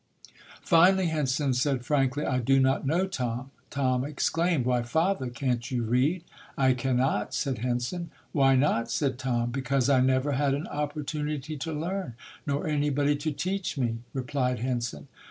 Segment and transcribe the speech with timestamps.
[0.63, 3.51] Finally Henson said frankly, "I do not know, Tom".
[3.69, 6.23] Tom exclaimed, "Why, Father, can't you read?"
[6.57, 8.09] "I cannot", said Henson.
[8.31, 9.51] "Why not?" said Tom.
[9.51, 12.15] "Because I never had an opportunity to learn,
[12.47, 15.07] nor anybody to teach me", replied Henson.